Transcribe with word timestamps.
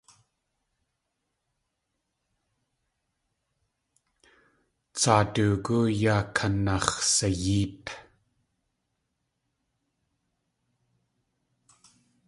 Tsaa 4.95 5.23
doogú 5.33 5.77
yaa 6.01 6.23
kanax̲sayéet. 6.35 7.85